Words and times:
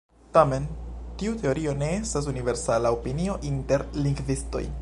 Tamen, 0.35 0.63
tiu 1.21 1.35
teorio 1.43 1.75
ne 1.83 1.91
estas 1.99 2.31
universala 2.33 2.95
opinio 2.99 3.39
inter 3.55 3.89
lingvistoj. 4.07 4.69